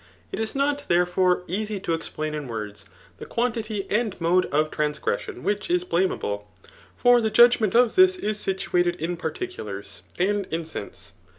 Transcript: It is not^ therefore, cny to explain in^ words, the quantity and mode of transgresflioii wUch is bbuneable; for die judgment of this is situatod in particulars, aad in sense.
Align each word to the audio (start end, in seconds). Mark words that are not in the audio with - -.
It 0.31 0.39
is 0.39 0.55
not^ 0.55 0.87
therefore, 0.87 1.41
cny 1.47 1.83
to 1.83 1.93
explain 1.93 2.33
in^ 2.33 2.47
words, 2.47 2.85
the 3.19 3.25
quantity 3.27 3.85
and 3.87 4.19
mode 4.19 4.47
of 4.47 4.71
transgresflioii 4.71 5.43
wUch 5.43 5.69
is 5.69 5.85
bbuneable; 5.85 6.45
for 6.97 7.21
die 7.21 7.29
judgment 7.29 7.75
of 7.75 7.93
this 7.93 8.15
is 8.17 8.39
situatod 8.43 8.95
in 8.95 9.15
particulars, 9.15 10.01
aad 10.19 10.47
in 10.51 10.65
sense. 10.65 11.13